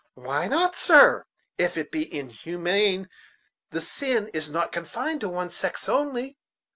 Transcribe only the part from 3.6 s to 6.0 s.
the sin is not confined to one sex